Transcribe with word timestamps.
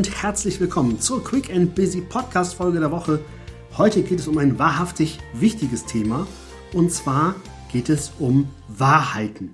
und 0.00 0.22
herzlich 0.22 0.58
willkommen 0.60 0.98
zur 0.98 1.22
Quick 1.22 1.54
and 1.54 1.74
Busy 1.74 2.00
Podcast 2.00 2.54
Folge 2.54 2.80
der 2.80 2.90
Woche. 2.90 3.20
Heute 3.76 4.00
geht 4.00 4.18
es 4.18 4.28
um 4.28 4.38
ein 4.38 4.58
wahrhaftig 4.58 5.18
wichtiges 5.34 5.84
Thema 5.84 6.26
und 6.72 6.90
zwar 6.90 7.34
geht 7.70 7.90
es 7.90 8.12
um 8.18 8.48
Wahrheiten. 8.66 9.52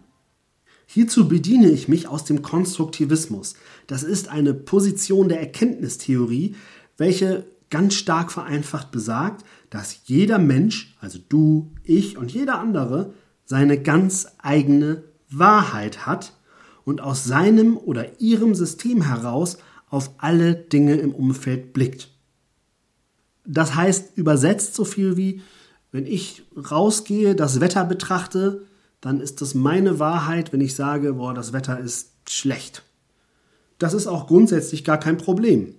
Hierzu 0.86 1.26
bediene 1.26 1.68
ich 1.68 1.88
mich 1.88 2.06
aus 2.06 2.22
dem 2.22 2.42
Konstruktivismus. 2.42 3.56
Das 3.88 4.04
ist 4.04 4.28
eine 4.28 4.54
Position 4.54 5.28
der 5.28 5.40
Erkenntnistheorie, 5.40 6.54
welche 6.96 7.48
ganz 7.68 7.94
stark 7.94 8.30
vereinfacht 8.30 8.92
besagt, 8.92 9.44
dass 9.68 10.02
jeder 10.04 10.38
Mensch, 10.38 10.96
also 11.00 11.18
du, 11.28 11.72
ich 11.82 12.18
und 12.18 12.32
jeder 12.32 12.60
andere, 12.60 13.14
seine 13.46 13.82
ganz 13.82 14.28
eigene 14.38 15.02
Wahrheit 15.28 16.06
hat 16.06 16.34
und 16.84 17.00
aus 17.00 17.24
seinem 17.24 17.76
oder 17.76 18.20
ihrem 18.20 18.54
System 18.54 19.02
heraus 19.02 19.58
auf 19.88 20.10
alle 20.18 20.54
Dinge 20.54 20.96
im 20.96 21.14
Umfeld 21.14 21.72
blickt. 21.72 22.10
Das 23.44 23.74
heißt 23.74 24.16
übersetzt 24.16 24.74
so 24.74 24.84
viel 24.84 25.16
wie, 25.16 25.42
wenn 25.92 26.06
ich 26.06 26.42
rausgehe, 26.56 27.34
das 27.34 27.60
Wetter 27.60 27.84
betrachte, 27.84 28.66
dann 29.00 29.20
ist 29.20 29.40
das 29.40 29.54
meine 29.54 29.98
Wahrheit, 29.98 30.52
wenn 30.52 30.60
ich 30.60 30.74
sage, 30.74 31.14
boah, 31.14 31.32
das 31.32 31.52
Wetter 31.52 31.78
ist 31.78 32.10
schlecht. 32.28 32.82
Das 33.78 33.94
ist 33.94 34.06
auch 34.06 34.26
grundsätzlich 34.26 34.84
gar 34.84 34.98
kein 34.98 35.16
Problem. 35.16 35.74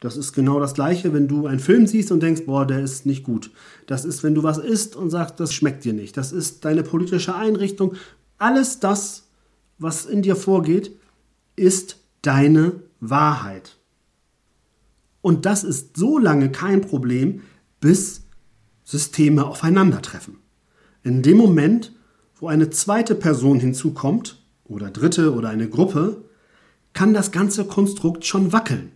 Das 0.00 0.16
ist 0.16 0.32
genau 0.32 0.60
das 0.60 0.74
Gleiche, 0.74 1.12
wenn 1.12 1.28
du 1.28 1.46
einen 1.46 1.58
Film 1.58 1.86
siehst 1.86 2.12
und 2.12 2.22
denkst, 2.22 2.42
boah, 2.46 2.66
der 2.66 2.80
ist 2.80 3.06
nicht 3.06 3.24
gut. 3.24 3.50
Das 3.86 4.04
ist, 4.04 4.22
wenn 4.22 4.34
du 4.34 4.42
was 4.42 4.58
isst 4.58 4.96
und 4.96 5.10
sagst, 5.10 5.40
das 5.40 5.52
schmeckt 5.52 5.84
dir 5.84 5.92
nicht. 5.92 6.16
Das 6.16 6.32
ist 6.32 6.64
deine 6.64 6.82
politische 6.82 7.34
Einrichtung. 7.34 7.94
Alles 8.38 8.80
das 8.80 9.26
was 9.78 10.06
in 10.06 10.22
dir 10.22 10.36
vorgeht, 10.36 10.96
ist 11.54 11.98
deine 12.22 12.72
Wahrheit. 13.00 13.78
Und 15.20 15.46
das 15.46 15.64
ist 15.64 15.96
so 15.96 16.18
lange 16.18 16.50
kein 16.50 16.82
Problem, 16.82 17.42
bis 17.80 18.26
Systeme 18.84 19.44
aufeinandertreffen. 19.44 20.38
In 21.02 21.22
dem 21.22 21.36
Moment, 21.36 21.94
wo 22.36 22.48
eine 22.48 22.70
zweite 22.70 23.14
Person 23.14 23.58
hinzukommt, 23.58 24.42
oder 24.68 24.90
dritte 24.90 25.34
oder 25.34 25.48
eine 25.48 25.68
Gruppe, 25.68 26.24
kann 26.92 27.14
das 27.14 27.30
ganze 27.30 27.64
Konstrukt 27.64 28.24
schon 28.24 28.52
wackeln. 28.52 28.92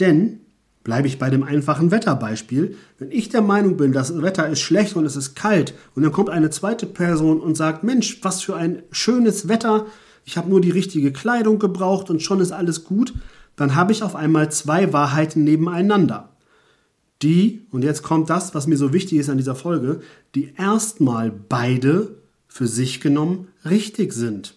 Denn, 0.00 0.40
bleibe 0.84 1.06
ich 1.06 1.18
bei 1.18 1.30
dem 1.30 1.42
einfachen 1.42 1.90
Wetterbeispiel, 1.90 2.76
wenn 2.98 3.10
ich 3.10 3.28
der 3.28 3.42
Meinung 3.42 3.76
bin, 3.76 3.92
das 3.92 4.20
Wetter 4.22 4.48
ist 4.48 4.60
schlecht 4.60 4.96
und 4.96 5.04
es 5.04 5.16
ist 5.16 5.34
kalt, 5.34 5.74
und 5.94 6.02
dann 6.02 6.12
kommt 6.12 6.30
eine 6.30 6.50
zweite 6.50 6.86
Person 6.86 7.40
und 7.40 7.56
sagt, 7.56 7.84
Mensch, 7.84 8.18
was 8.22 8.42
für 8.42 8.56
ein 8.56 8.82
schönes 8.90 9.48
Wetter, 9.48 9.86
ich 10.24 10.36
habe 10.36 10.48
nur 10.48 10.60
die 10.60 10.70
richtige 10.70 11.12
Kleidung 11.12 11.58
gebraucht 11.58 12.10
und 12.10 12.22
schon 12.22 12.40
ist 12.40 12.52
alles 12.52 12.84
gut, 12.84 13.14
dann 13.56 13.74
habe 13.74 13.92
ich 13.92 14.02
auf 14.02 14.16
einmal 14.16 14.50
zwei 14.50 14.92
Wahrheiten 14.92 15.44
nebeneinander. 15.44 16.30
Die, 17.22 17.66
und 17.70 17.84
jetzt 17.84 18.02
kommt 18.02 18.30
das, 18.30 18.54
was 18.54 18.66
mir 18.66 18.76
so 18.76 18.92
wichtig 18.92 19.18
ist 19.18 19.28
an 19.28 19.36
dieser 19.36 19.54
Folge, 19.54 20.00
die 20.34 20.54
erstmal 20.56 21.30
beide 21.30 22.16
für 22.48 22.66
sich 22.66 23.00
genommen 23.00 23.48
richtig 23.64 24.12
sind. 24.12 24.56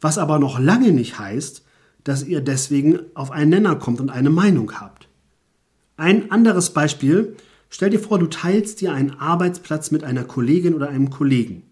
Was 0.00 0.18
aber 0.18 0.38
noch 0.38 0.58
lange 0.58 0.92
nicht 0.92 1.18
heißt, 1.18 1.64
dass 2.04 2.24
ihr 2.24 2.40
deswegen 2.40 3.00
auf 3.14 3.30
einen 3.30 3.50
Nenner 3.50 3.76
kommt 3.76 4.00
und 4.00 4.10
eine 4.10 4.30
Meinung 4.30 4.80
habt. 4.80 5.08
Ein 5.96 6.30
anderes 6.30 6.70
Beispiel, 6.70 7.34
stell 7.70 7.90
dir 7.90 7.98
vor, 7.98 8.18
du 8.18 8.26
teilst 8.26 8.80
dir 8.80 8.92
einen 8.92 9.18
Arbeitsplatz 9.18 9.90
mit 9.90 10.04
einer 10.04 10.24
Kollegin 10.24 10.74
oder 10.74 10.88
einem 10.88 11.10
Kollegen 11.10 11.67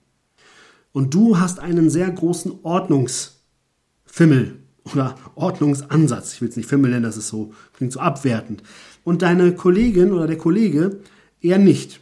und 0.97 1.13
du 1.13 1.39
hast 1.39 1.61
einen 1.61 1.91
sehr 1.91 2.11
großen 2.11 2.61
Ordnungsfimmel 2.63 4.55
oder 4.95 5.15
Ordnungsansatz. 5.35 6.33
Ich 6.33 6.41
will 6.41 6.49
es 6.49 6.57
nicht 6.57 6.71
Fimmel 6.71 6.91
nennen, 6.91 7.03
das 7.03 7.19
ist 7.19 7.29
so, 7.29 7.53
klingt 7.75 7.93
so 7.93 8.01
abwertend. 8.01 8.63
Und 9.05 9.21
deine 9.21 9.55
Kollegin 9.55 10.11
oder 10.11 10.27
der 10.27 10.39
Kollege 10.39 11.01
eher 11.43 11.59
nicht. 11.59 12.01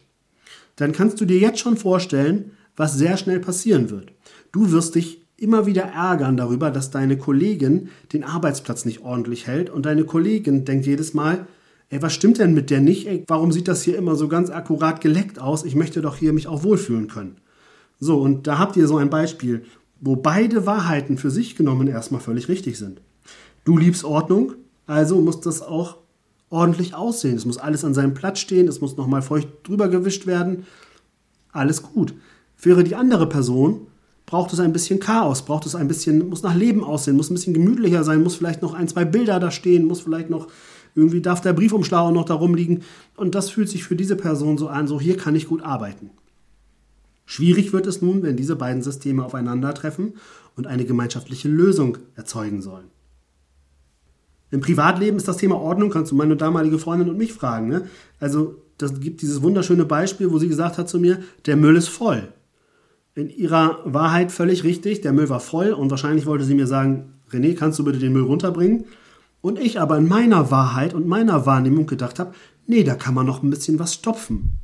Dann 0.76 0.92
kannst 0.92 1.20
du 1.20 1.24
dir 1.24 1.40
jetzt 1.40 1.58
schon 1.58 1.76
vorstellen, 1.76 2.52
was 2.76 2.96
sehr 2.96 3.16
schnell 3.16 3.40
passieren 3.40 3.90
wird. 3.90 4.12
Du 4.52 4.70
wirst 4.70 4.94
dich 4.94 5.26
immer 5.36 5.66
wieder 5.66 5.82
ärgern 5.82 6.36
darüber, 6.36 6.70
dass 6.70 6.92
deine 6.92 7.18
Kollegin 7.18 7.88
den 8.12 8.22
Arbeitsplatz 8.22 8.84
nicht 8.84 9.00
ordentlich 9.00 9.48
hält 9.48 9.70
und 9.70 9.86
deine 9.86 10.04
Kollegin 10.04 10.64
denkt 10.64 10.86
jedes 10.86 11.14
Mal, 11.14 11.48
ey, 11.88 12.00
was 12.00 12.14
stimmt 12.14 12.38
denn 12.38 12.54
mit 12.54 12.70
der 12.70 12.80
nicht? 12.80 13.08
Ey, 13.08 13.24
warum 13.26 13.50
sieht 13.50 13.66
das 13.66 13.82
hier 13.82 13.98
immer 13.98 14.14
so 14.14 14.28
ganz 14.28 14.50
akkurat 14.50 15.00
geleckt 15.00 15.40
aus? 15.40 15.64
Ich 15.64 15.74
möchte 15.74 16.00
doch 16.00 16.14
hier 16.14 16.32
mich 16.32 16.46
auch 16.46 16.62
wohlfühlen 16.62 17.08
können. 17.08 17.38
So, 18.04 18.20
und 18.20 18.46
da 18.46 18.58
habt 18.58 18.76
ihr 18.76 18.86
so 18.86 18.98
ein 18.98 19.08
Beispiel, 19.08 19.64
wo 19.98 20.14
beide 20.14 20.66
Wahrheiten 20.66 21.16
für 21.16 21.30
sich 21.30 21.56
genommen 21.56 21.88
erstmal 21.88 22.20
völlig 22.20 22.48
richtig 22.48 22.78
sind. 22.78 23.00
Du 23.64 23.78
liebst 23.78 24.04
Ordnung, 24.04 24.52
also 24.86 25.22
muss 25.22 25.40
das 25.40 25.62
auch 25.62 25.96
ordentlich 26.50 26.94
aussehen. 26.94 27.34
Es 27.34 27.46
muss 27.46 27.56
alles 27.56 27.82
an 27.82 27.94
seinem 27.94 28.12
Platz 28.12 28.40
stehen, 28.40 28.68
es 28.68 28.82
muss 28.82 28.98
nochmal 28.98 29.22
feucht 29.22 29.48
drüber 29.62 29.88
gewischt 29.88 30.26
werden. 30.26 30.66
Alles 31.50 31.82
gut. 31.82 32.12
Wäre 32.60 32.84
die 32.84 32.94
andere 32.94 33.26
Person, 33.26 33.86
braucht 34.26 34.52
es 34.52 34.60
ein 34.60 34.74
bisschen 34.74 35.00
Chaos, 35.00 35.46
braucht 35.46 35.64
es 35.64 35.74
ein 35.74 35.88
bisschen, 35.88 36.28
muss 36.28 36.42
nach 36.42 36.54
Leben 36.54 36.84
aussehen, 36.84 37.16
muss 37.16 37.30
ein 37.30 37.34
bisschen 37.34 37.54
gemütlicher 37.54 38.04
sein, 38.04 38.22
muss 38.22 38.36
vielleicht 38.36 38.60
noch 38.60 38.74
ein, 38.74 38.86
zwei 38.86 39.06
Bilder 39.06 39.40
da 39.40 39.50
stehen, 39.50 39.86
muss 39.86 40.02
vielleicht 40.02 40.28
noch, 40.28 40.48
irgendwie 40.94 41.22
darf 41.22 41.40
der 41.40 41.54
Briefumschlag 41.54 42.02
auch 42.02 42.12
noch 42.12 42.26
da 42.26 42.34
rumliegen. 42.34 42.82
Und 43.16 43.34
das 43.34 43.48
fühlt 43.48 43.70
sich 43.70 43.82
für 43.82 43.96
diese 43.96 44.14
Person 44.14 44.58
so 44.58 44.68
an, 44.68 44.88
so 44.88 45.00
hier 45.00 45.16
kann 45.16 45.34
ich 45.34 45.48
gut 45.48 45.62
arbeiten. 45.62 46.10
Schwierig 47.26 47.72
wird 47.72 47.86
es 47.86 48.02
nun, 48.02 48.22
wenn 48.22 48.36
diese 48.36 48.56
beiden 48.56 48.82
Systeme 48.82 49.24
aufeinandertreffen 49.24 50.14
und 50.56 50.66
eine 50.66 50.84
gemeinschaftliche 50.84 51.48
Lösung 51.48 51.98
erzeugen 52.14 52.62
sollen. 52.62 52.90
Im 54.50 54.60
Privatleben 54.60 55.16
ist 55.16 55.26
das 55.26 55.38
Thema 55.38 55.56
Ordnung, 55.56 55.90
kannst 55.90 56.12
du 56.12 56.16
meine 56.16 56.36
damalige 56.36 56.78
Freundin 56.78 57.08
und 57.08 57.18
mich 57.18 57.32
fragen. 57.32 57.68
Ne? 57.68 57.88
Also, 58.20 58.62
das 58.78 59.00
gibt 59.00 59.22
dieses 59.22 59.42
wunderschöne 59.42 59.84
Beispiel, 59.84 60.30
wo 60.30 60.38
sie 60.38 60.48
gesagt 60.48 60.78
hat 60.78 60.88
zu 60.88 61.00
mir, 61.00 61.18
der 61.46 61.56
Müll 61.56 61.76
ist 61.76 61.88
voll. 61.88 62.32
In 63.14 63.30
ihrer 63.30 63.80
Wahrheit 63.84 64.32
völlig 64.32 64.64
richtig, 64.64 65.00
der 65.00 65.12
Müll 65.12 65.28
war 65.28 65.40
voll 65.40 65.72
und 65.72 65.90
wahrscheinlich 65.90 66.26
wollte 66.26 66.44
sie 66.44 66.54
mir 66.54 66.66
sagen, 66.66 67.14
René, 67.30 67.54
kannst 67.54 67.78
du 67.78 67.84
bitte 67.84 67.98
den 67.98 68.12
Müll 68.12 68.24
runterbringen? 68.24 68.84
Und 69.40 69.58
ich 69.58 69.80
aber 69.80 69.98
in 69.98 70.08
meiner 70.08 70.50
Wahrheit 70.50 70.94
und 70.94 71.06
meiner 71.06 71.46
Wahrnehmung 71.46 71.86
gedacht 71.86 72.18
habe, 72.18 72.34
nee, 72.66 72.84
da 72.84 72.94
kann 72.94 73.14
man 73.14 73.26
noch 73.26 73.42
ein 73.42 73.50
bisschen 73.50 73.78
was 73.78 73.94
stopfen. 73.94 74.58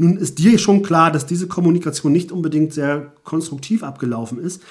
Nun 0.00 0.16
ist 0.16 0.38
dir 0.38 0.58
schon 0.58 0.80
klar, 0.80 1.12
dass 1.12 1.26
diese 1.26 1.46
Kommunikation 1.46 2.10
nicht 2.10 2.32
unbedingt 2.32 2.72
sehr 2.72 3.12
konstruktiv 3.22 3.82
abgelaufen 3.82 4.38
ist, 4.38 4.62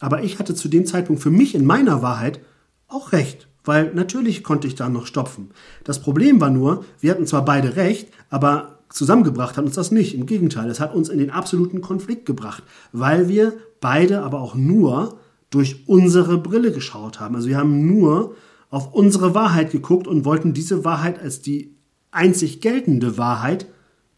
aber 0.00 0.24
ich 0.24 0.40
hatte 0.40 0.56
zu 0.56 0.66
dem 0.66 0.86
Zeitpunkt 0.86 1.22
für 1.22 1.30
mich 1.30 1.54
in 1.54 1.64
meiner 1.64 2.02
Wahrheit 2.02 2.40
auch 2.88 3.12
recht, 3.12 3.46
weil 3.62 3.94
natürlich 3.94 4.42
konnte 4.42 4.66
ich 4.66 4.74
da 4.74 4.88
noch 4.88 5.06
stopfen. 5.06 5.50
Das 5.84 6.00
Problem 6.00 6.40
war 6.40 6.50
nur, 6.50 6.84
wir 6.98 7.12
hatten 7.12 7.28
zwar 7.28 7.44
beide 7.44 7.76
recht, 7.76 8.08
aber 8.28 8.80
zusammengebracht 8.88 9.56
hat 9.56 9.64
uns 9.64 9.76
das 9.76 9.92
nicht. 9.92 10.16
Im 10.16 10.26
Gegenteil, 10.26 10.68
es 10.68 10.80
hat 10.80 10.96
uns 10.96 11.08
in 11.10 11.20
den 11.20 11.30
absoluten 11.30 11.80
Konflikt 11.80 12.26
gebracht, 12.26 12.64
weil 12.90 13.28
wir 13.28 13.52
beide 13.80 14.22
aber 14.22 14.40
auch 14.40 14.56
nur 14.56 15.16
durch 15.50 15.86
unsere 15.86 16.38
Brille 16.38 16.72
geschaut 16.72 17.20
haben. 17.20 17.36
Also 17.36 17.46
wir 17.46 17.58
haben 17.58 17.86
nur 17.86 18.34
auf 18.68 18.92
unsere 18.92 19.32
Wahrheit 19.32 19.70
geguckt 19.70 20.08
und 20.08 20.24
wollten 20.24 20.54
diese 20.54 20.84
Wahrheit 20.84 21.22
als 21.22 21.40
die 21.40 21.76
einzig 22.10 22.60
geltende 22.60 23.16
Wahrheit 23.16 23.66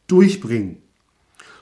durchbringen. 0.06 0.78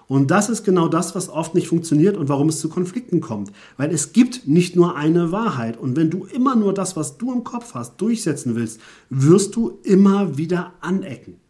Und 0.09 0.31
das 0.31 0.51
ist 0.51 0.65
genau 0.65 0.89
das, 0.89 1.15
was 1.15 1.31
oft 1.31 1.55
nicht 1.55 1.69
funktioniert 1.69 2.19
und 2.19 2.29
warum 2.29 2.51
es 2.51 2.61
zu 2.61 2.69
Konflikten 2.69 3.23
kommt. 3.23 3.51
Weil 3.79 3.91
es 3.91 4.13
gibt 4.13 4.47
nicht 4.47 4.77
nur 4.77 4.95
eine 4.97 5.33
Wahrheit. 5.33 5.79
Und 5.79 5.97
wenn 5.97 6.11
du 6.11 6.27
immer 6.27 6.55
nur 6.55 6.75
das, 6.75 6.97
was 6.97 7.17
du 7.17 7.33
im 7.33 7.45
Kopf 7.45 7.73
hast, 7.75 7.99
durchsetzen 7.99 8.55
willst, 8.55 8.81
wirst 9.09 9.57
du 9.57 9.79
immer 9.85 10.37
wieder 10.37 10.75
anecken. 10.81 11.41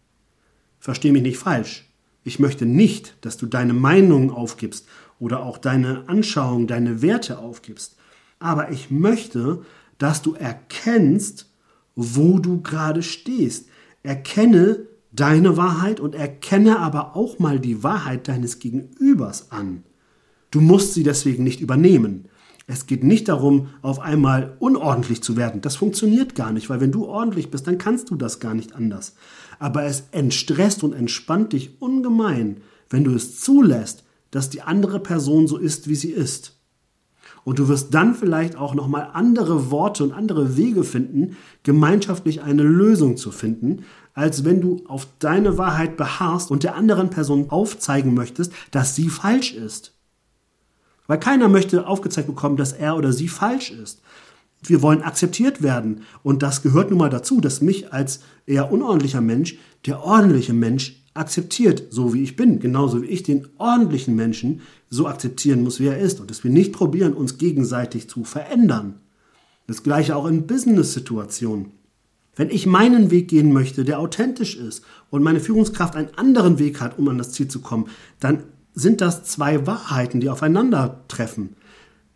Versteh 0.78 1.10
mich 1.10 1.22
nicht 1.22 1.38
falsch. 1.38 1.88
Ich 2.22 2.38
möchte 2.38 2.66
nicht, 2.66 3.16
dass 3.22 3.36
du 3.36 3.47
deine 3.47 3.72
Meinung 3.72 4.31
aufgibst 4.31 4.86
oder 5.19 5.42
auch 5.42 5.58
deine 5.58 6.08
Anschauung, 6.08 6.66
deine 6.66 7.02
Werte 7.02 7.38
aufgibst. 7.38 7.96
Aber 8.38 8.70
ich 8.70 8.90
möchte, 8.90 9.62
dass 9.99 10.22
du 10.22 10.34
erkennst, 10.34 11.49
wo 11.96 12.38
du 12.38 12.62
gerade 12.62 13.02
stehst. 13.02 13.69
Erkenne, 14.02 14.87
deine 15.12 15.56
Wahrheit 15.56 16.00
und 16.00 16.14
erkenne 16.14 16.79
aber 16.79 17.17
auch 17.17 17.38
mal 17.38 17.61
die 17.61 17.82
Wahrheit 17.82 18.29
deines 18.29 18.59
Gegenübers 18.59 19.53
an. 19.53 19.85
Du 20.50 20.61
musst 20.61 20.94
sie 20.94 21.03
deswegen 21.03 21.44
nicht 21.44 21.61
übernehmen. 21.61 22.29
Es 22.67 22.87
geht 22.87 23.05
nicht 23.05 23.29
darum, 23.29 23.69
auf 23.82 24.00
einmal 24.00 24.56
unordentlich 24.59 25.23
zu 25.23 25.37
werden. 25.37 25.61
Das 25.61 25.76
funktioniert 25.76 26.35
gar 26.35 26.53
nicht, 26.53 26.70
weil 26.70 26.81
wenn 26.81 26.93
du 26.93 27.06
ordentlich 27.06 27.50
bist, 27.50 27.67
dann 27.67 27.79
kannst 27.79 28.11
du 28.11 28.17
das 28.17 28.41
gar 28.41 28.55
nicht 28.55 28.75
anders. 28.75 29.14
Aber 29.59 29.85
es 29.85 30.05
entstresst 30.12 30.82
und 30.82 30.93
entspannt 30.93 31.53
dich 31.53 31.81
ungemein, 31.81 32.58
wenn 32.88 33.05
du 33.05 33.15
es 33.15 33.41
zulässt, 33.41 34.05
dass 34.31 34.49
die 34.49 34.62
andere 34.62 35.00
Person 35.00 35.47
so 35.47 35.58
ist, 35.58 35.88
wie 35.88 35.94
sie 35.94 36.11
ist. 36.11 36.62
Und 37.44 37.59
du 37.59 37.69
wirst 37.69 37.93
dann 37.93 38.15
vielleicht 38.15 38.56
auch 38.56 38.75
nochmal 38.75 39.11
andere 39.12 39.71
Worte 39.71 40.05
und 40.05 40.12
andere 40.12 40.56
Wege 40.56 40.85
finden, 40.85 41.37
gemeinschaftlich 41.62 42.43
eine 42.43 42.62
Lösung 42.62 43.17
zu 43.17 43.33
finden, 43.33 43.85
als 44.15 44.44
wenn 44.44 44.61
du 44.61 44.83
auf 44.87 45.06
deine 45.19 45.59
Wahrheit 45.59 45.97
beharrst 45.97 46.50
und 46.50 46.62
der 46.62 46.77
anderen 46.77 47.11
Person 47.11 47.50
aufzeigen 47.50 48.15
möchtest, 48.15 48.53
dass 48.71 48.94
sie 48.94 49.09
falsch 49.09 49.55
ist. 49.55 49.93
Weil 51.06 51.19
keiner 51.19 51.49
möchte 51.49 51.87
aufgezeigt 51.87 52.29
bekommen, 52.29 52.56
dass 52.56 52.73
er 52.73 52.97
oder 52.97 53.12
sie 53.12 53.29
falsch 53.29 53.71
ist. 53.71 54.03
Wir 54.62 54.82
wollen 54.82 55.03
akzeptiert 55.03 55.62
werden. 55.62 56.03
Und 56.23 56.43
das 56.43 56.62
gehört 56.62 56.91
nun 56.91 56.99
mal 56.99 57.11
dazu, 57.11 57.41
dass 57.41 57.61
mich 57.61 57.93
als 57.93 58.20
eher 58.47 58.73
unordentlicher 58.73 59.20
Mensch 59.20 59.59
der 59.87 60.05
ordentliche 60.05 60.53
Mensch 60.53 61.03
akzeptiert, 61.14 61.85
so 61.91 62.14
wie 62.14 62.23
ich 62.23 62.37
bin. 62.37 62.61
Genauso 62.61 63.03
wie 63.03 63.06
ich 63.06 63.23
den 63.23 63.49
ordentlichen 63.59 64.14
Menschen 64.14 64.61
so 64.88 65.06
akzeptieren 65.06 65.62
muss, 65.62 65.81
wie 65.81 65.87
er 65.87 65.99
ist. 65.99 66.20
Und 66.20 66.31
dass 66.31 66.44
wir 66.44 66.50
nicht 66.50 66.73
probieren, 66.73 67.12
uns 67.12 67.38
gegenseitig 67.38 68.09
zu 68.09 68.25
verändern. 68.25 69.00
Das 69.67 69.82
gleiche 69.82 70.17
auch 70.17 70.26
in 70.26 70.47
Business-Situationen. 70.47 71.73
Wenn 72.35 72.50
ich 72.50 72.67
meinen 72.67 73.11
Weg 73.11 73.29
gehen 73.29 73.53
möchte, 73.53 73.85
der 73.85 73.99
authentisch 73.99 74.56
ist 74.56 74.85
und 75.11 75.23
meine 75.23 75.41
Führungskraft 75.41 75.97
einen 75.97 76.15
anderen 76.17 76.58
Weg 76.58 76.81
hat, 76.81 76.99
um 76.99 77.08
an 77.08 77.19
das 77.19 77.32
Ziel 77.32 77.49
zu 77.49 77.61
kommen, 77.61 77.88
dann 78.20 78.44
sind 78.75 79.03
das 79.03 79.25
zwei 79.25 79.67
Wahrheiten, 79.67 80.20
die 80.20 80.31
aufeinandertreffen. 80.31 81.56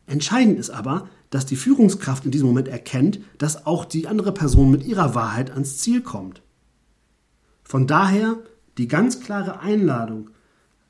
Entscheidend 0.07 0.59
ist 0.59 0.71
aber, 0.71 1.09
dass 1.31 1.47
die 1.47 1.57
Führungskraft 1.57 2.25
in 2.25 2.31
diesem 2.31 2.49
Moment 2.49 2.69
erkennt, 2.69 3.21
dass 3.39 3.67
auch 3.67 3.85
die 3.85 4.07
andere 4.07 4.33
Person 4.33 4.71
mit 4.71 4.85
ihrer 4.85 5.15
Wahrheit 5.15 5.51
ans 5.51 5.79
Ziel 5.79 6.01
kommt. 6.01 6.43
Von 7.63 7.87
daher 7.87 8.37
die 8.79 8.89
ganz 8.89 9.21
klare 9.21 9.61
Einladung, 9.61 10.31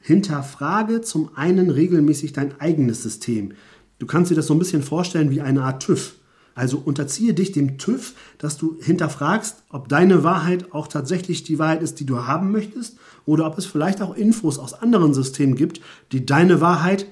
hinterfrage 0.00 1.00
zum 1.00 1.30
einen 1.34 1.70
regelmäßig 1.70 2.32
dein 2.32 2.60
eigenes 2.60 3.02
System. 3.02 3.52
Du 3.98 4.06
kannst 4.06 4.30
dir 4.30 4.34
das 4.34 4.46
so 4.46 4.54
ein 4.54 4.58
bisschen 4.58 4.82
vorstellen 4.82 5.30
wie 5.30 5.40
eine 5.40 5.62
Art 5.62 5.82
TÜV. 5.82 6.14
Also 6.54 6.78
unterziehe 6.78 7.34
dich 7.34 7.52
dem 7.52 7.76
TÜV, 7.76 8.14
dass 8.38 8.56
du 8.56 8.78
hinterfragst, 8.80 9.64
ob 9.68 9.88
deine 9.88 10.24
Wahrheit 10.24 10.72
auch 10.72 10.88
tatsächlich 10.88 11.44
die 11.44 11.58
Wahrheit 11.58 11.82
ist, 11.82 12.00
die 12.00 12.06
du 12.06 12.26
haben 12.26 12.50
möchtest, 12.50 12.98
oder 13.26 13.46
ob 13.46 13.58
es 13.58 13.66
vielleicht 13.66 14.00
auch 14.00 14.14
Infos 14.14 14.58
aus 14.58 14.72
anderen 14.72 15.12
Systemen 15.12 15.54
gibt, 15.54 15.80
die 16.12 16.24
deine 16.24 16.60
Wahrheit 16.60 17.06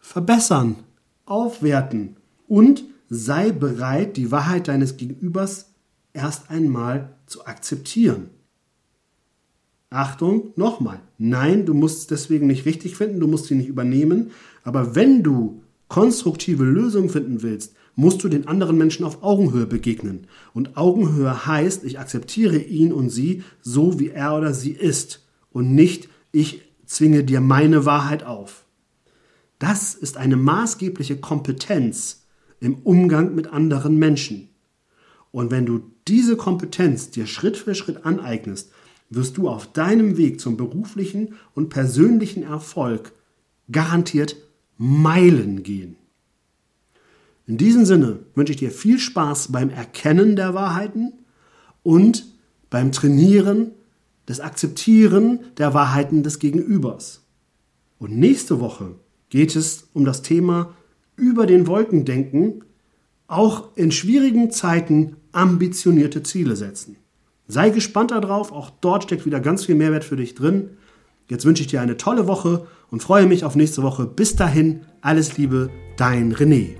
verbessern, 0.00 0.76
aufwerten. 1.24 2.16
Und 2.46 2.84
sei 3.08 3.50
bereit, 3.52 4.16
die 4.16 4.30
Wahrheit 4.30 4.68
deines 4.68 4.96
Gegenübers 4.96 5.72
erst 6.12 6.50
einmal 6.50 7.16
zu 7.26 7.46
akzeptieren. 7.46 8.30
Achtung, 9.90 10.52
nochmal. 10.56 11.00
Nein, 11.18 11.66
du 11.66 11.74
musst 11.74 12.00
es 12.00 12.06
deswegen 12.08 12.48
nicht 12.48 12.66
richtig 12.66 12.96
finden, 12.96 13.20
du 13.20 13.28
musst 13.28 13.46
sie 13.46 13.54
nicht 13.54 13.68
übernehmen. 13.68 14.30
Aber 14.64 14.94
wenn 14.96 15.22
du 15.22 15.62
konstruktive 15.88 16.64
Lösungen 16.64 17.10
finden 17.10 17.42
willst, 17.42 17.76
musst 17.94 18.24
du 18.24 18.28
den 18.28 18.48
anderen 18.48 18.76
Menschen 18.76 19.04
auf 19.04 19.22
Augenhöhe 19.22 19.66
begegnen. 19.66 20.26
Und 20.52 20.76
Augenhöhe 20.76 21.46
heißt, 21.46 21.84
ich 21.84 22.00
akzeptiere 22.00 22.58
ihn 22.58 22.92
und 22.92 23.10
sie 23.10 23.44
so, 23.62 24.00
wie 24.00 24.08
er 24.08 24.36
oder 24.36 24.52
sie 24.52 24.72
ist. 24.72 25.24
Und 25.52 25.74
nicht, 25.74 26.08
ich 26.32 26.62
zwinge 26.86 27.22
dir 27.22 27.40
meine 27.40 27.84
Wahrheit 27.84 28.24
auf. 28.24 28.64
Das 29.60 29.94
ist 29.94 30.16
eine 30.16 30.36
maßgebliche 30.36 31.18
Kompetenz 31.18 32.23
im 32.60 32.76
Umgang 32.84 33.34
mit 33.34 33.48
anderen 33.48 33.98
Menschen. 33.98 34.48
Und 35.32 35.50
wenn 35.50 35.66
du 35.66 35.82
diese 36.06 36.36
Kompetenz 36.36 37.10
dir 37.10 37.26
Schritt 37.26 37.56
für 37.56 37.74
Schritt 37.74 38.04
aneignest, 38.04 38.70
wirst 39.10 39.36
du 39.36 39.48
auf 39.48 39.72
deinem 39.72 40.16
Weg 40.16 40.40
zum 40.40 40.56
beruflichen 40.56 41.34
und 41.54 41.68
persönlichen 41.68 42.42
Erfolg 42.42 43.12
garantiert 43.70 44.36
Meilen 44.76 45.62
gehen. 45.62 45.96
In 47.46 47.58
diesem 47.58 47.84
Sinne 47.84 48.20
wünsche 48.34 48.52
ich 48.52 48.58
dir 48.58 48.70
viel 48.70 48.98
Spaß 48.98 49.52
beim 49.52 49.70
Erkennen 49.70 50.36
der 50.36 50.54
Wahrheiten 50.54 51.12
und 51.82 52.26
beim 52.70 52.90
Trainieren 52.90 53.72
des 54.28 54.40
Akzeptieren 54.40 55.40
der 55.58 55.74
Wahrheiten 55.74 56.22
des 56.22 56.38
Gegenübers. 56.38 57.22
Und 57.98 58.18
nächste 58.18 58.60
Woche 58.60 58.94
geht 59.28 59.54
es 59.54 59.88
um 59.92 60.04
das 60.04 60.22
Thema 60.22 60.74
über 61.16 61.46
den 61.46 61.66
Wolken 61.66 62.04
denken, 62.04 62.64
auch 63.26 63.76
in 63.76 63.90
schwierigen 63.90 64.50
Zeiten 64.50 65.16
ambitionierte 65.32 66.22
Ziele 66.22 66.56
setzen. 66.56 66.96
Sei 67.46 67.70
gespannt 67.70 68.10
darauf, 68.10 68.52
auch 68.52 68.70
dort 68.80 69.04
steckt 69.04 69.26
wieder 69.26 69.40
ganz 69.40 69.66
viel 69.66 69.74
Mehrwert 69.74 70.04
für 70.04 70.16
dich 70.16 70.34
drin. 70.34 70.70
Jetzt 71.28 71.44
wünsche 71.44 71.62
ich 71.62 71.68
dir 71.68 71.80
eine 71.80 71.96
tolle 71.96 72.26
Woche 72.26 72.66
und 72.90 73.02
freue 73.02 73.26
mich 73.26 73.44
auf 73.44 73.54
nächste 73.56 73.82
Woche. 73.82 74.06
Bis 74.06 74.36
dahin, 74.36 74.82
alles 75.00 75.36
Liebe, 75.36 75.70
dein 75.96 76.34
René. 76.34 76.76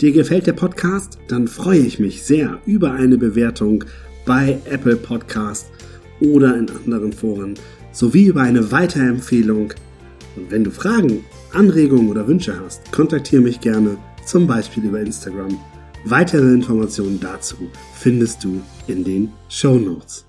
Dir 0.00 0.12
gefällt 0.12 0.46
der 0.46 0.52
Podcast? 0.52 1.18
Dann 1.28 1.48
freue 1.48 1.78
ich 1.78 1.98
mich 1.98 2.24
sehr 2.24 2.58
über 2.66 2.92
eine 2.92 3.18
Bewertung 3.18 3.84
bei 4.26 4.58
Apple 4.64 4.96
Podcast 4.96 5.70
oder 6.20 6.56
in 6.56 6.70
anderen 6.70 7.12
Foren 7.12 7.54
sowie 7.92 8.26
über 8.26 8.42
eine 8.42 8.72
Weiterempfehlung. 8.72 9.74
Und 10.36 10.50
wenn 10.50 10.64
du 10.64 10.70
Fragen, 10.70 11.24
Anregungen 11.52 12.08
oder 12.08 12.26
Wünsche 12.26 12.58
hast, 12.64 12.90
kontaktiere 12.92 13.42
mich 13.42 13.60
gerne, 13.60 13.96
zum 14.24 14.46
Beispiel 14.46 14.84
über 14.84 15.00
Instagram. 15.00 15.58
Weitere 16.04 16.52
Informationen 16.52 17.20
dazu 17.20 17.56
findest 17.94 18.42
du 18.44 18.60
in 18.86 19.04
den 19.04 19.32
Show 19.48 19.76
Notes. 19.76 20.24